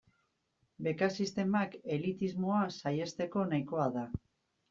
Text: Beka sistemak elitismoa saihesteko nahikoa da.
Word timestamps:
Beka 0.87 1.09
sistemak 1.17 1.75
elitismoa 1.97 2.63
saihesteko 2.79 3.47
nahikoa 3.53 3.87
da. 3.99 4.09